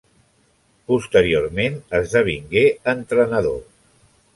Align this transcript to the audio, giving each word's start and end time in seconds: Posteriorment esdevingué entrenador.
Posteriorment 0.93 1.77
esdevingué 2.01 2.67
entrenador. 2.99 3.67